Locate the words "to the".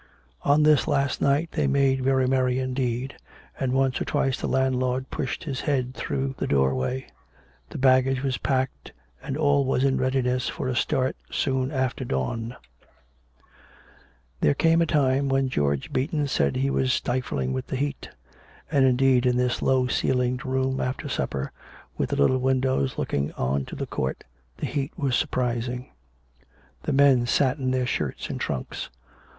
23.65-23.85